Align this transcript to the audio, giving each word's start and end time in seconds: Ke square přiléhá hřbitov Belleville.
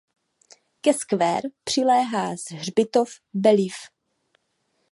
Ke 0.81 0.93
square 0.93 1.49
přiléhá 1.63 2.35
hřbitov 2.57 3.09
Belleville. 3.33 3.87